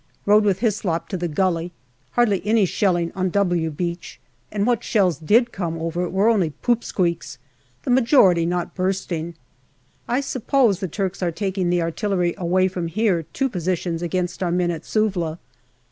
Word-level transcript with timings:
Rode 0.25 0.43
with 0.45 0.61
Hyslop 0.61 1.09
to 1.09 1.15
the 1.17 1.27
gully. 1.27 1.71
Hardly 2.13 2.41
any 2.43 2.65
shelling 2.65 3.11
on" 3.13 3.29
W" 3.39 3.69
Beach, 3.69 4.19
and 4.51 4.65
what 4.65 4.83
shells 4.83 5.19
did 5.19 5.51
come 5.51 5.77
over 5.77 6.09
were 6.09 6.27
only" 6.27 6.49
poop 6.63 6.83
squeaks," 6.83 7.37
the 7.83 7.91
majority 7.91 8.43
not 8.43 8.73
bursting. 8.73 9.35
I 10.07 10.21
suppose 10.21 10.79
the 10.79 10.87
Turks 10.87 11.21
are 11.21 11.31
taking 11.31 11.69
the 11.69 11.83
artillery 11.83 12.33
away 12.35 12.67
from 12.67 12.87
here 12.87 13.27
to 13.33 13.47
positions 13.47 14.01
against 14.01 14.41
our 14.41 14.51
men 14.51 14.71
at 14.71 14.85
Suvla. 14.85 15.37